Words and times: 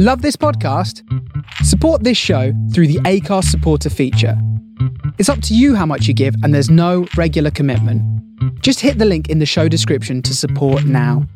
Love 0.00 0.22
this 0.22 0.36
podcast? 0.36 1.02
Support 1.64 2.04
this 2.04 2.16
show 2.16 2.52
through 2.72 2.86
the 2.86 3.00
Acast 3.00 3.46
supporter 3.46 3.90
feature. 3.90 4.40
It's 5.18 5.28
up 5.28 5.42
to 5.42 5.56
you 5.56 5.74
how 5.74 5.86
much 5.86 6.06
you 6.06 6.14
give, 6.14 6.36
and 6.44 6.54
there's 6.54 6.70
no 6.70 7.08
regular 7.16 7.50
commitment. 7.50 8.00
Just 8.62 8.78
hit 8.78 8.98
the 8.98 9.04
link 9.04 9.28
in 9.28 9.40
the 9.40 9.44
show 9.44 9.66
description 9.66 10.22
to 10.22 10.36
support 10.36 10.84
now. 10.84 11.26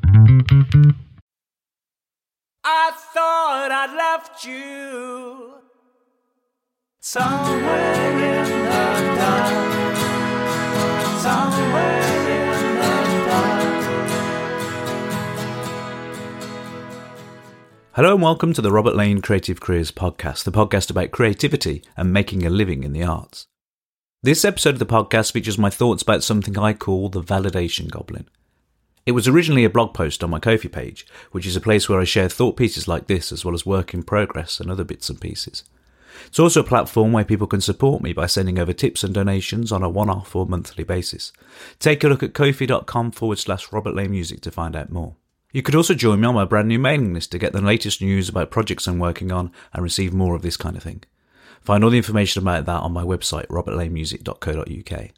I 2.62 2.93
thought 3.12 3.72
I 3.72 3.96
left 3.96 4.44
you 4.44 5.54
somewhere 7.01 7.94
in 8.13 8.44
the 8.47 9.15
dark. 9.19 9.97
Somewhere 11.21 11.92
Hello 17.95 18.15
and 18.15 18.23
welcome 18.23 18.55
to 18.55 18.62
the 18.62 18.73
Robert 18.73 18.97
Lane 18.97 19.20
Creative 19.20 19.61
Careers 19.61 19.92
Podcast, 19.92 20.45
the 20.45 20.50
podcast 20.50 20.88
about 20.88 21.10
creativity 21.10 21.83
and 21.95 22.10
making 22.10 22.46
a 22.46 22.48
living 22.48 22.84
in 22.84 22.95
the 22.95 23.02
arts. 23.02 23.45
This 24.23 24.46
episode 24.46 24.77
of 24.77 24.78
the 24.78 24.87
podcast 24.87 25.30
features 25.30 25.59
my 25.59 25.69
thoughts 25.69 26.02
about 26.02 26.24
something 26.24 26.56
I 26.56 26.73
call 26.73 27.10
the 27.10 27.20
validation 27.20 27.91
goblin. 27.91 28.30
It 29.05 29.12
was 29.12 29.28
originally 29.28 29.64
a 29.64 29.69
blog 29.69 29.92
post 29.92 30.24
on 30.24 30.30
my 30.30 30.38
Ko-fi 30.38 30.69
page, 30.69 31.06
which 31.33 31.45
is 31.45 31.55
a 31.55 31.60
place 31.60 31.86
where 31.86 32.00
I 32.00 32.05
share 32.05 32.30
thought 32.30 32.56
pieces 32.56 32.88
like 32.88 33.09
this 33.09 33.30
as 33.30 33.45
well 33.45 33.52
as 33.52 33.66
work 33.66 33.92
in 33.92 34.05
progress 34.05 34.59
and 34.59 34.70
other 34.70 34.84
bits 34.84 35.11
and 35.11 35.20
pieces. 35.20 35.62
It's 36.28 36.38
also 36.38 36.61
a 36.61 36.64
platform 36.64 37.12
where 37.12 37.27
people 37.27 37.47
can 37.47 37.61
support 37.61 38.02
me 38.02 38.14
by 38.14 38.24
sending 38.24 38.59
over 38.59 38.72
tips 38.72 39.05
and 39.05 39.12
donations 39.12 39.70
on 39.70 39.83
a 39.83 39.91
one-off 39.91 40.34
or 40.34 40.47
monthly 40.47 40.84
basis. 40.84 41.30
Take 41.78 42.02
a 42.05 42.09
look 42.09 42.22
at 42.22 42.33
ko-fi.com 42.33 43.11
forward 43.11 43.38
slash 43.38 43.70
Robert 43.70 43.95
Lane 43.95 44.12
Music 44.12 44.41
to 44.41 44.50
find 44.50 44.74
out 44.74 44.91
more. 44.91 45.16
You 45.52 45.62
could 45.62 45.74
also 45.74 45.95
join 45.95 46.20
me 46.20 46.27
on 46.27 46.34
my 46.34 46.47
brand 46.47 46.69
new 46.69 46.79
mailing 46.79 47.12
list 47.12 47.30
to 47.33 47.38
get 47.38 47.52
the 47.52 47.61
latest 47.61 48.01
news 48.01 48.29
about 48.30 48.51
projects 48.51 48.88
I'm 48.88 48.98
working 48.98 49.30
on 49.30 49.52
and 49.75 49.83
receive 49.83 50.15
more 50.15 50.34
of 50.34 50.42
this 50.42 50.56
kind 50.56 50.77
of 50.77 50.83
thing. 50.83 51.05
Find 51.61 51.84
all 51.84 51.91
the 51.91 51.98
information 51.98 52.42
about 52.42 52.64
that 52.64 52.81
on 52.81 52.92
my 52.92 53.05
website, 53.05 53.47
robertlanemusic.co.uk. 53.48 55.11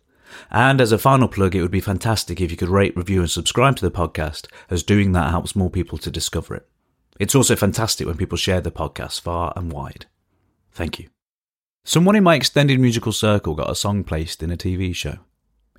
And 0.51 0.81
as 0.81 0.91
a 0.91 0.99
final 0.99 1.29
plug, 1.29 1.55
it 1.55 1.63
would 1.63 1.71
be 1.71 1.81
fantastic 1.81 2.41
if 2.41 2.51
you 2.51 2.57
could 2.57 2.69
rate, 2.69 2.97
review, 2.97 3.21
and 3.21 3.31
subscribe 3.31 3.77
to 3.77 3.89
the 3.89 3.97
podcast, 3.97 4.49
as 4.69 4.83
doing 4.83 5.13
that 5.13 5.31
helps 5.31 5.55
more 5.55 5.71
people 5.71 5.99
to 5.99 6.11
discover 6.11 6.57
it. 6.57 6.67
It's 7.21 7.37
also 7.37 7.55
fantastic 7.55 8.07
when 8.07 8.17
people 8.17 8.37
share 8.37 8.61
the 8.61 8.73
podcast 8.73 9.21
far 9.21 9.53
and 9.55 9.71
wide. 9.73 10.07
Thank 10.73 10.99
you. 10.99 11.09
Someone 11.85 12.17
in 12.17 12.25
my 12.25 12.35
extended 12.35 12.81
musical 12.81 13.13
circle 13.13 13.55
got 13.55 13.71
a 13.71 13.77
song 13.77 14.03
placed 14.03 14.43
in 14.43 14.51
a 14.51 14.57
TV 14.57 14.95
show. 14.95 15.19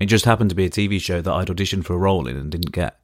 It 0.00 0.06
just 0.06 0.24
happened 0.24 0.50
to 0.50 0.56
be 0.56 0.64
a 0.64 0.70
TV 0.70 1.00
show 1.00 1.20
that 1.20 1.32
I'd 1.32 1.48
auditioned 1.48 1.84
for 1.84 1.94
a 1.94 1.98
role 1.98 2.26
in 2.26 2.36
and 2.36 2.50
didn't 2.50 2.72
get. 2.72 2.98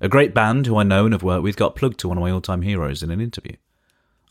A 0.00 0.08
great 0.08 0.32
band 0.32 0.66
who 0.66 0.76
I 0.76 0.82
know 0.82 1.04
and 1.04 1.12
have 1.12 1.22
worked 1.22 1.42
with 1.42 1.56
got 1.56 1.76
plugged 1.76 2.00
to 2.00 2.08
one 2.08 2.16
of 2.16 2.22
my 2.22 2.30
all 2.30 2.40
time 2.40 2.62
heroes 2.62 3.02
in 3.02 3.10
an 3.10 3.20
interview. 3.20 3.56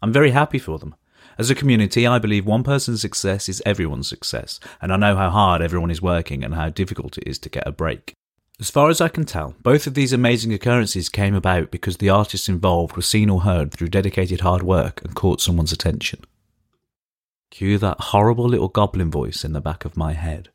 I'm 0.02 0.12
very 0.12 0.32
happy 0.32 0.58
for 0.58 0.80
them. 0.80 0.96
As 1.38 1.50
a 1.50 1.56
community, 1.56 2.08
I 2.08 2.20
believe 2.20 2.46
one 2.46 2.64
person's 2.64 3.02
success 3.02 3.48
is 3.48 3.62
everyone's 3.66 4.08
success, 4.08 4.60
and 4.82 4.92
I 4.92 4.98
know 4.98 5.16
how 5.16 5.30
hard 5.30 5.62
everyone 5.62 5.92
is 5.92 6.02
working 6.02 6.44
and 6.44 6.56
how 6.56 6.70
difficult 6.70 7.18
it 7.18 7.28
is 7.28 7.38
to 7.40 7.50
get 7.50 7.68
a 7.68 7.72
break. 7.72 8.14
As 8.60 8.70
far 8.70 8.90
as 8.90 9.00
I 9.00 9.08
can 9.08 9.24
tell, 9.24 9.56
both 9.62 9.88
of 9.88 9.94
these 9.94 10.12
amazing 10.12 10.54
occurrences 10.54 11.08
came 11.08 11.34
about 11.34 11.72
because 11.72 11.98
the 11.98 12.10
artists 12.10 12.50
involved 12.50 12.96
were 12.96 13.02
seen 13.02 13.30
or 13.30 13.42
heard 13.42 13.72
through 13.72 13.88
dedicated 13.88 14.42
hard 14.42 14.64
work 14.64 15.02
and 15.04 15.16
caught 15.16 15.40
someone's 15.40 15.72
attention. 15.72 16.26
Cue 17.52 17.78
that 17.78 18.02
horrible 18.02 18.50
little 18.50 18.68
goblin 18.68 19.10
voice 19.10 19.46
in 19.46 19.54
the 19.54 19.62
back 19.62 19.86
of 19.86 19.96
my 19.96 20.14
head. 20.14 20.50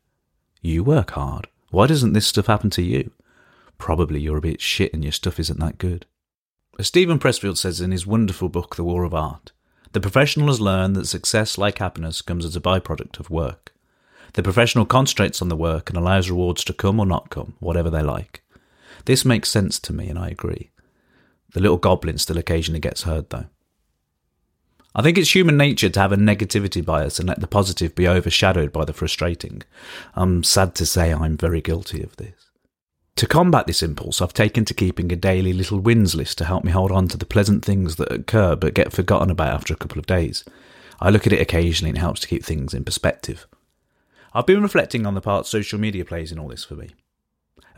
You 0.61 0.83
work 0.83 1.11
hard. 1.11 1.47
Why 1.71 1.87
doesn't 1.87 2.13
this 2.13 2.27
stuff 2.27 2.45
happen 2.45 2.69
to 2.71 2.83
you? 2.83 3.11
Probably 3.77 4.19
you're 4.19 4.37
a 4.37 4.41
bit 4.41 4.61
shit 4.61 4.93
and 4.93 5.03
your 5.03 5.11
stuff 5.11 5.39
isn't 5.39 5.59
that 5.59 5.77
good. 5.77 6.05
As 6.77 6.87
Steven 6.87 7.19
Pressfield 7.19 7.57
says 7.57 7.79
in 7.79 7.91
his 7.91 8.07
wonderful 8.07 8.49
book, 8.49 8.75
The 8.75 8.83
War 8.83 9.03
of 9.03 9.13
Art, 9.13 9.51
the 9.93 10.01
professional 10.01 10.47
has 10.47 10.59
learned 10.59 10.95
that 10.97 11.07
success, 11.07 11.57
like 11.57 11.77
happiness, 11.77 12.21
comes 12.21 12.43
as 12.43 12.55
a 12.55 12.61
byproduct 12.61 13.19
of 13.19 13.29
work. 13.29 13.73
The 14.33 14.43
professional 14.43 14.85
concentrates 14.85 15.41
on 15.41 15.47
the 15.47 15.55
work 15.55 15.89
and 15.89 15.97
allows 15.97 16.29
rewards 16.29 16.65
to 16.65 16.73
come 16.73 16.99
or 16.99 17.05
not 17.05 17.29
come, 17.29 17.55
whatever 17.59 17.89
they 17.89 18.01
like. 18.01 18.43
This 19.05 19.23
makes 19.23 19.49
sense 19.49 19.79
to 19.79 19.93
me, 19.93 20.09
and 20.09 20.19
I 20.19 20.27
agree. 20.27 20.71
The 21.53 21.61
little 21.61 21.77
goblin 21.77 22.17
still 22.17 22.37
occasionally 22.37 22.81
gets 22.81 23.03
heard, 23.03 23.29
though. 23.29 23.45
I 24.93 25.01
think 25.01 25.17
it's 25.17 25.33
human 25.33 25.55
nature 25.55 25.89
to 25.89 25.99
have 25.99 26.11
a 26.11 26.17
negativity 26.17 26.83
bias 26.83 27.19
and 27.19 27.29
let 27.29 27.39
the 27.39 27.47
positive 27.47 27.95
be 27.95 28.07
overshadowed 28.07 28.73
by 28.73 28.83
the 28.83 28.93
frustrating. 28.93 29.61
I'm 30.15 30.43
sad 30.43 30.75
to 30.75 30.85
say 30.85 31.13
I'm 31.13 31.37
very 31.37 31.61
guilty 31.61 32.03
of 32.03 32.17
this. 32.17 32.44
To 33.17 33.27
combat 33.27 33.65
this 33.65 33.81
impulse, 33.81 34.21
I've 34.21 34.33
taken 34.33 34.65
to 34.65 34.73
keeping 34.73 35.09
a 35.09 35.15
daily 35.15 35.53
little 35.53 35.79
wins 35.79 36.15
list 36.15 36.37
to 36.39 36.45
help 36.45 36.65
me 36.65 36.71
hold 36.71 36.91
on 36.91 37.07
to 37.07 37.17
the 37.17 37.25
pleasant 37.25 37.63
things 37.63 37.95
that 37.95 38.11
occur 38.11 38.57
but 38.57 38.73
get 38.73 38.91
forgotten 38.91 39.31
about 39.31 39.53
after 39.53 39.73
a 39.73 39.77
couple 39.77 39.99
of 39.99 40.05
days. 40.05 40.43
I 40.99 41.09
look 41.09 41.25
at 41.25 41.31
it 41.31 41.39
occasionally 41.39 41.89
and 41.89 41.97
it 41.97 42.01
helps 42.01 42.19
to 42.21 42.27
keep 42.27 42.43
things 42.43 42.73
in 42.73 42.83
perspective. 42.83 43.47
I've 44.33 44.45
been 44.45 44.61
reflecting 44.61 45.05
on 45.05 45.13
the 45.13 45.21
part 45.21 45.47
social 45.47 45.79
media 45.79 46.03
plays 46.03 46.33
in 46.33 46.39
all 46.39 46.49
this 46.49 46.65
for 46.65 46.75
me. 46.75 46.89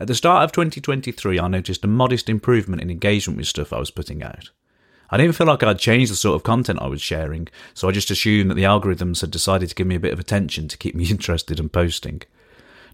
At 0.00 0.08
the 0.08 0.14
start 0.16 0.42
of 0.42 0.50
2023, 0.50 1.38
I 1.38 1.46
noticed 1.46 1.84
a 1.84 1.88
modest 1.88 2.28
improvement 2.28 2.82
in 2.82 2.90
engagement 2.90 3.36
with 3.36 3.46
stuff 3.46 3.72
I 3.72 3.78
was 3.78 3.92
putting 3.92 4.24
out. 4.24 4.50
I 5.08 5.16
didn't 5.16 5.36
feel 5.36 5.46
like 5.46 5.62
I'd 5.62 5.78
changed 5.78 6.10
the 6.10 6.16
sort 6.16 6.34
of 6.34 6.42
content 6.42 6.82
I 6.82 6.88
was 6.88 7.00
sharing, 7.00 7.46
so 7.74 7.88
I 7.88 7.92
just 7.92 8.10
assumed 8.10 8.50
that 8.50 8.54
the 8.56 8.64
algorithms 8.64 9.20
had 9.20 9.30
decided 9.30 9.68
to 9.68 9.74
give 9.76 9.86
me 9.86 9.94
a 9.94 10.00
bit 10.00 10.12
of 10.12 10.18
attention 10.18 10.66
to 10.66 10.76
keep 10.76 10.96
me 10.96 11.06
interested 11.10 11.60
in 11.60 11.68
posting. 11.68 12.22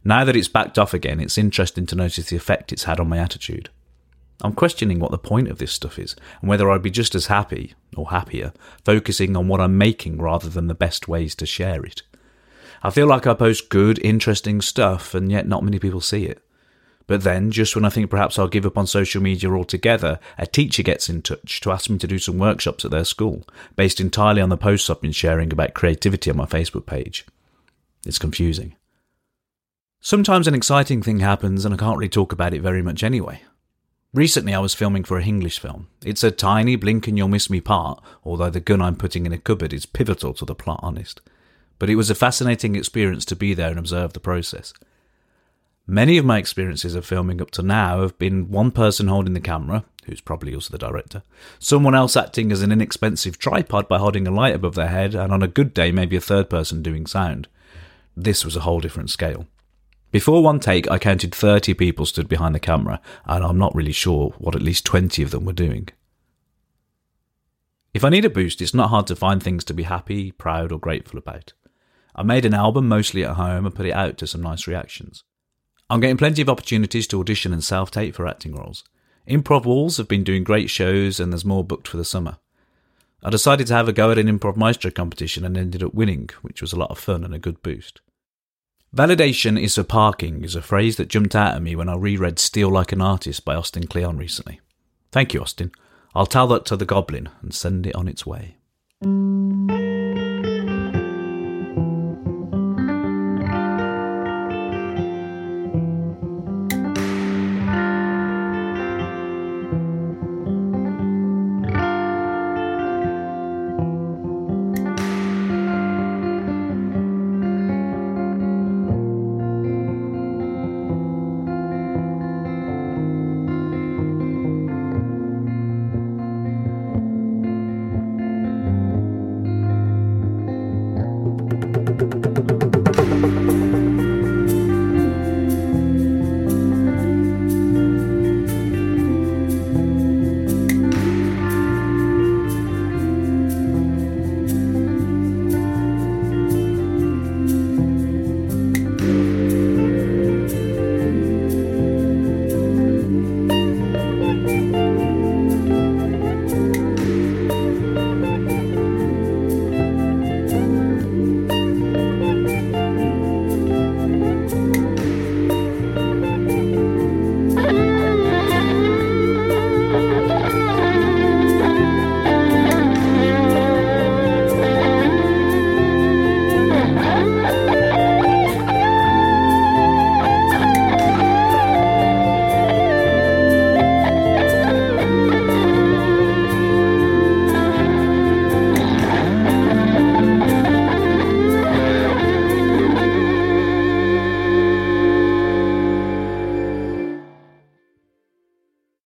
Now 0.05 0.25
that 0.25 0.37
it's 0.37 0.49
backed 0.49 0.79
off 0.79 0.93
again, 0.93 1.19
it's 1.19 1.39
interesting 1.39 1.87
to 1.87 1.97
notice 1.97 2.29
the 2.29 2.37
effect 2.37 2.73
it's 2.73 2.85
had 2.85 3.01
on 3.01 3.09
my 3.09 3.19
attitude. 3.19 3.71
I'm 4.43 4.53
questioning 4.53 4.99
what 4.99 5.11
the 5.11 5.19
point 5.19 5.49
of 5.49 5.59
this 5.59 5.73
stuff 5.73 5.99
is, 5.99 6.15
and 6.41 6.51
whether 6.51 6.71
I'd 6.71 6.83
be 6.83 6.91
just 6.91 7.15
as 7.15 7.27
happy, 7.27 7.75
or 7.97 8.11
happier, 8.11 8.53
focusing 8.85 9.37
on 9.37 9.49
what 9.49 9.61
I'm 9.61 9.79
making 9.79 10.19
rather 10.19 10.51
than 10.51 10.67
the 10.67 10.75
best 10.75 11.09
ways 11.09 11.35
to 11.37 11.47
share 11.47 11.85
it. 11.85 12.03
I 12.83 12.91
feel 12.91 13.07
like 13.07 13.27
I 13.27 13.33
post 13.33 13.71
good, 13.71 13.99
interesting 14.01 14.61
stuff, 14.61 15.15
and 15.15 15.33
yet 15.33 15.49
not 15.49 15.65
many 15.65 15.79
people 15.79 16.03
see 16.03 16.27
it. 16.27 16.43
But 17.07 17.23
then, 17.23 17.51
just 17.51 17.75
when 17.75 17.85
I 17.85 17.91
think 17.91 18.11
perhaps 18.11 18.39
I'll 18.39 18.49
give 18.49 18.67
up 18.67 18.77
on 18.77 18.87
social 18.87 19.23
media 19.23 19.51
altogether, 19.51 20.19
a 20.37 20.47
teacher 20.47 20.83
gets 20.83 21.09
in 21.09 21.23
touch 21.23 21.61
to 21.63 21.71
ask 21.71 21.89
me 21.89 21.99
to 21.99 22.07
do 22.07 22.19
some 22.19 22.39
workshops 22.39 22.85
at 22.85 22.91
their 22.91 23.05
school, 23.05 23.45
based 23.77 24.01
entirely 24.01 24.43
on 24.43 24.51
the 24.51 24.57
posts 24.59 24.91
I've 24.91 25.01
been 25.01 25.13
sharing 25.13 25.53
about 25.53 25.75
creativity 25.75 26.31
on 26.31 26.37
my 26.37 26.47
Facebook 26.47 26.85
page. 26.85 27.25
It's 28.05 28.19
confusing. 28.19 28.75
Sometimes 30.07 30.47
an 30.47 30.55
exciting 30.55 31.01
thing 31.01 31.21
happens 31.21 31.65
and 31.65 31.73
I 31.73 31.79
can't 31.79 31.97
really 31.97 32.11
talk 32.11 32.31
about 32.31 32.53
it 32.53 32.61
very 32.61 32.83
much 32.83 33.03
anyway. 33.03 33.41
Recently, 34.13 34.53
I 34.53 34.59
was 34.59 34.75
filming 34.75 35.03
for 35.03 35.17
a 35.17 35.25
English 35.25 35.59
film. 35.59 35.89
It's 36.05 36.23
a 36.23 36.31
tiny 36.31 36.77
blink 36.77 37.09
and 37.09 37.17
you'll 37.17 37.29
miss 37.29 37.49
me 37.49 37.63
part, 37.63 38.05
although 38.23 38.51
the 38.51 38.61
gun 38.61 38.83
I'm 38.83 38.97
putting 38.97 39.25
in 39.25 39.33
a 39.33 39.39
cupboard 39.39 39.73
is 39.73 39.87
pivotal 39.87 40.35
to 40.35 40.45
the 40.45 40.55
plot, 40.55 40.81
honest. 40.83 41.23
But 41.79 41.89
it 41.89 41.95
was 41.95 42.11
a 42.11 42.15
fascinating 42.15 42.77
experience 42.77 43.25
to 43.25 43.35
be 43.35 43.55
there 43.55 43.71
and 43.71 43.79
observe 43.79 44.13
the 44.13 44.21
process. 44.21 44.75
Many 45.87 46.19
of 46.19 46.27
my 46.27 46.37
experiences 46.37 46.95
of 46.95 47.07
filming 47.07 47.41
up 47.41 47.51
to 47.53 47.63
now 47.63 48.03
have 48.03 48.19
been 48.19 48.51
one 48.51 48.73
person 48.73 49.09
holding 49.09 49.33
the 49.33 49.41
camera, 49.41 49.87
who's 50.05 50.21
probably 50.21 50.55
also 50.55 50.71
the 50.71 50.77
director, 50.77 51.23
someone 51.59 51.95
else 51.95 52.15
acting 52.15 52.53
as 52.53 52.61
an 52.61 52.73
inexpensive 52.73 53.39
tripod 53.39 53.89
by 53.89 53.97
holding 53.97 54.29
a 54.29 54.31
light 54.31 54.55
above 54.55 54.75
their 54.75 54.89
head, 54.89 55.15
and 55.15 55.33
on 55.33 55.43
a 55.43 55.49
good 55.49 55.73
day, 55.73 55.91
maybe 55.91 56.15
a 56.15 56.21
third 56.21 56.51
person 56.51 56.83
doing 56.83 57.07
sound. 57.07 57.49
This 58.15 58.45
was 58.45 58.55
a 58.55 58.61
whole 58.61 58.81
different 58.81 59.09
scale. 59.09 59.47
Before 60.15 60.45
one 60.45 60.61
take, 60.61 60.89
I 60.89 61.01
counted 61.01 61.35
30 61.35 61.75
people 61.75 62.07
stood 62.07 62.29
behind 62.29 62.55
the 62.55 62.61
camera, 62.61 63.01
and 63.25 63.45
I'm 63.45 63.59
not 63.59 63.75
really 63.75 63.91
sure 63.91 64.33
what 64.39 64.55
at 64.55 64.63
least 64.63 64.87
20 64.87 65.25
of 65.25 65.33
them 65.33 65.45
were 65.45 65.53
doing. 65.53 65.89
If 67.93 68.05
I 68.05 68.11
need 68.11 68.25
a 68.25 68.31
boost, 68.31 68.63
it's 68.63 68.73
not 68.73 68.91
hard 68.91 69.09
to 69.09 69.17
find 69.17 69.43
things 69.43 69.65
to 69.65 69.75
be 69.75 69.83
happy, 69.83 70.31
proud, 70.31 70.71
or 70.71 70.79
grateful 70.79 71.19
about. 71.19 71.53
I 72.15 72.23
made 72.23 72.45
an 72.45 72.55
album 72.55 72.87
mostly 72.87 73.25
at 73.25 73.35
home 73.35 73.67
and 73.67 73.75
put 73.75 73.87
it 73.87 73.93
out 73.93 74.17
to 74.19 74.29
some 74.29 74.41
nice 74.41 74.69
reactions. 74.69 75.25
I'm 75.91 75.99
getting 75.99 76.17
plenty 76.17 76.43
of 76.43 76.49
opportunities 76.49 77.09
to 77.09 77.19
audition 77.19 77.53
and 77.53 77.65
self 77.65 77.91
tape 77.91 78.15
for 78.15 78.29
acting 78.29 78.55
roles. 78.55 78.85
Improv 79.29 79.65
Walls 79.65 79.97
have 79.97 80.07
been 80.07 80.23
doing 80.23 80.45
great 80.45 80.71
shows, 80.71 81.19
and 81.19 81.33
there's 81.33 81.45
more 81.45 81.65
booked 81.65 81.89
for 81.89 81.97
the 81.97 82.05
summer. 82.05 82.37
I 83.25 83.31
decided 83.31 83.67
to 83.67 83.75
have 83.75 83.89
a 83.89 83.93
go 83.93 84.13
at 84.13 84.19
an 84.19 84.29
Improv 84.29 84.55
Maestro 84.57 84.93
competition 84.93 85.45
and 85.45 85.57
ended 85.57 85.83
up 85.83 85.93
winning, 85.93 86.31
which 86.43 86.63
was 86.63 86.73
a 86.73 86.79
lot 86.79 86.93
of 86.93 87.01
fun 87.01 87.25
and 87.25 87.35
a 87.35 87.39
good 87.41 87.65
boost. 87.65 88.01
Validation 88.95 89.61
is 89.61 89.75
for 89.75 89.83
parking 89.83 90.45
is 90.45 90.55
a 90.55 90.63
phrase 90.63 90.95
that 90.97 91.09
jumped 91.09 91.35
out 91.35 91.57
at 91.57 91.63
me 91.63 91.75
when 91.75 91.89
I 91.89 91.97
reread 91.97 92.39
Steal 92.39 92.71
Like 92.71 92.93
an 92.93 93.01
Artist 93.01 93.45
by 93.45 93.57
Austin 93.57 93.89
Kleon 93.89 94.17
recently. 94.17 94.61
Thank 95.11 95.35
you, 95.35 95.41
Austin. 95.41 95.73
I'll 96.15 96.27
tell 96.27 96.47
that 96.47 96.65
to 96.67 96.77
the 96.77 96.85
goblin 96.85 97.29
and 97.43 97.53
send 97.53 97.89
it 97.89 97.97
on 97.97 98.07
its 98.07 98.25
way. 98.25 98.57